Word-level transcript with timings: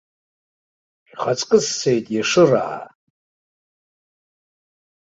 Шәхаҵкы 1.07 1.57
сцеит 1.65 2.05
иашыраа! 2.13 2.79